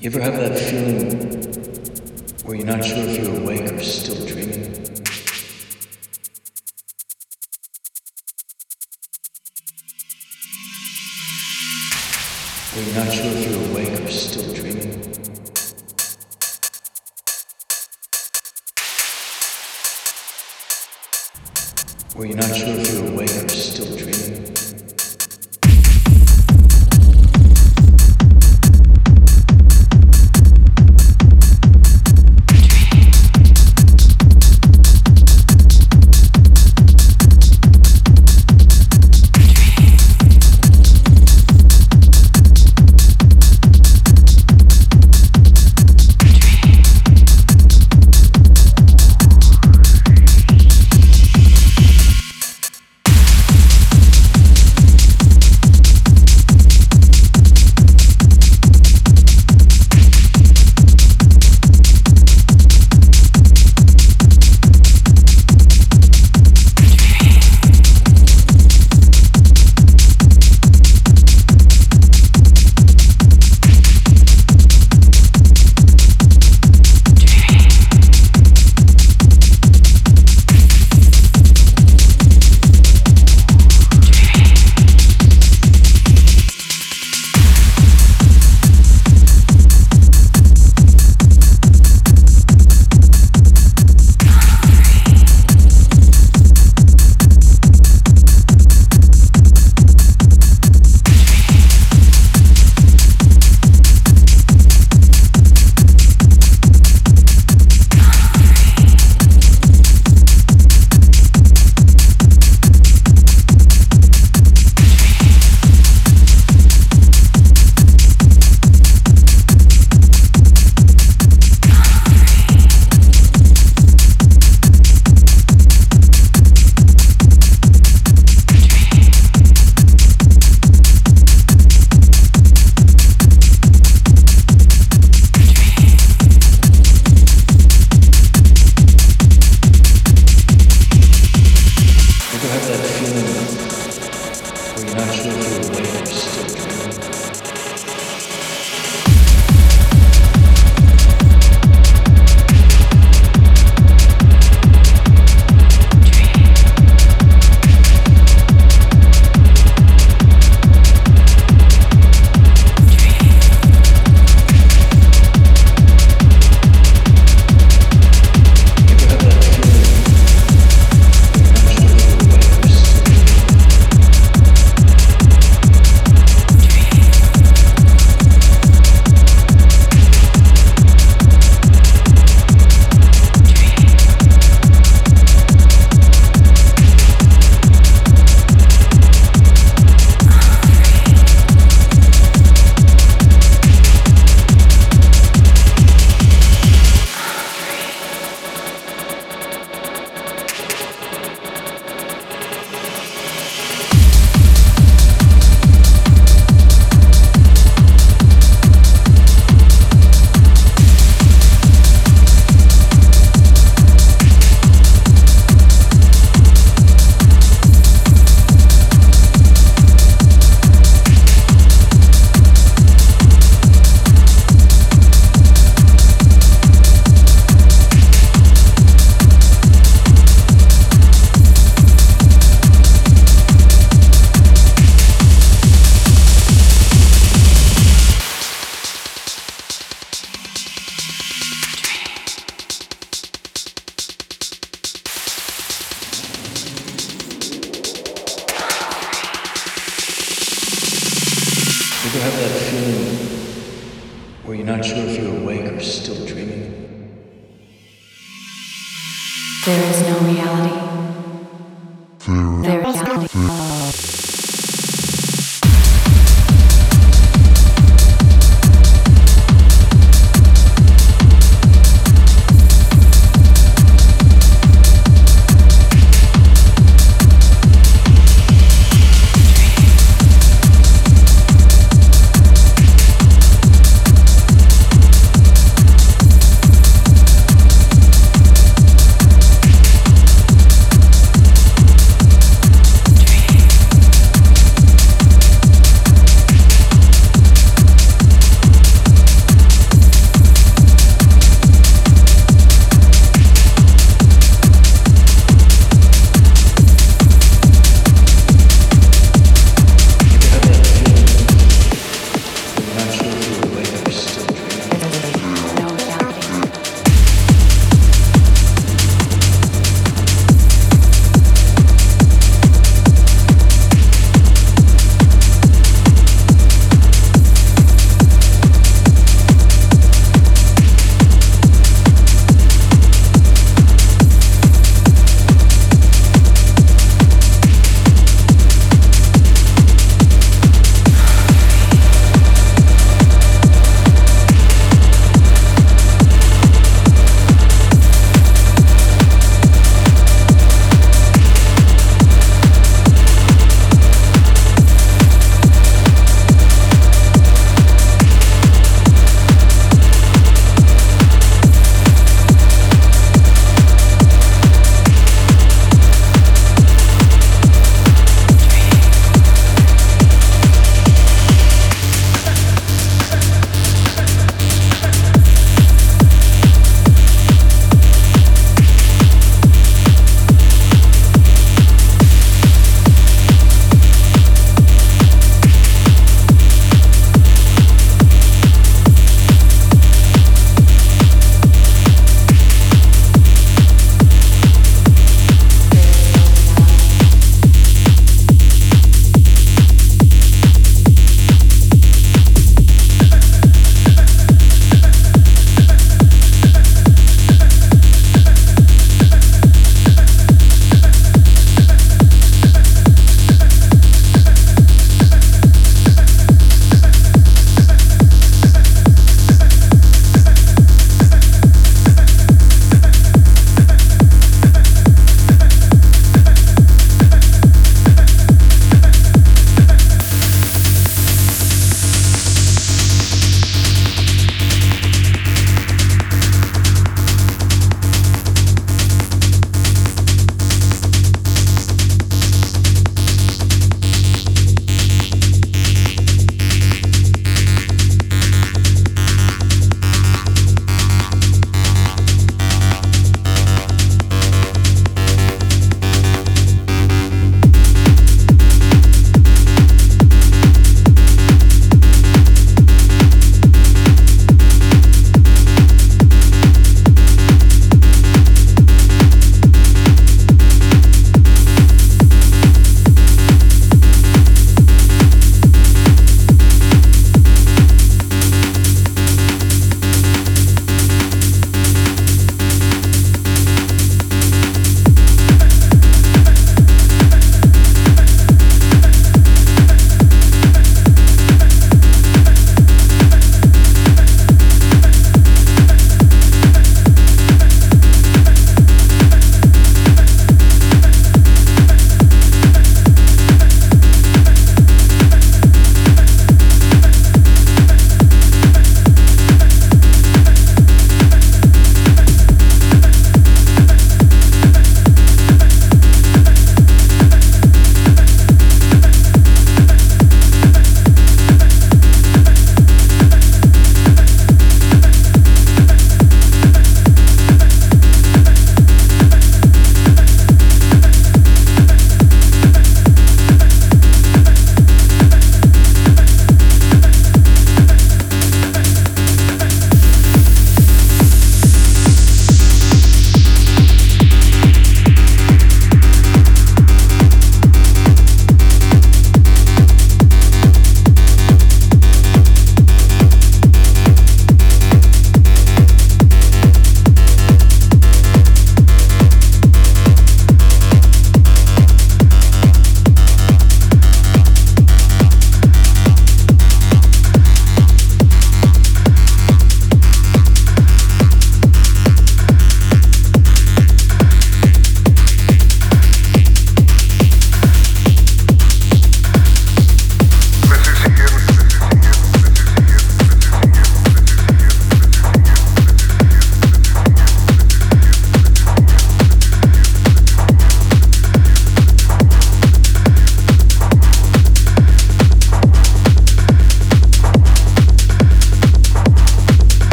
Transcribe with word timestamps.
You 0.00 0.08
ever 0.08 0.22
have 0.22 0.36
that 0.36 0.58
feeling 0.58 1.10
where 2.44 2.56
you're 2.56 2.64
not 2.64 2.82
sure 2.82 2.96
if 3.06 3.22
you're 3.22 3.36
awake 3.36 3.70
or 3.70 3.80
still 3.80 4.26
dreaming? 4.26 4.89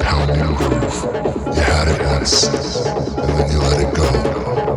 Pounding 0.00 0.54
groove. 0.54 1.04
You 1.54 1.62
had 1.62 1.88
it 1.88 2.02
once, 2.06 2.46
and 2.46 3.28
then 3.28 3.50
you 3.50 3.58
let 3.58 3.80
it 3.80 3.94
go. 3.94 4.67